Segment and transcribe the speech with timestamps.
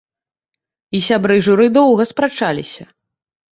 [0.97, 2.83] І сябры журы доўга спрачаліся.